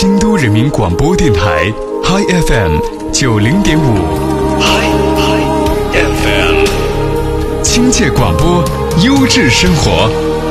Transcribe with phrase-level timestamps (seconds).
[0.00, 1.72] 京都人民广播电台
[2.04, 3.82] hi fm 九零点五。
[4.60, 4.86] Hi
[5.18, 5.42] hi
[5.92, 8.62] fm 亲切广播
[9.04, 10.47] 优质生活。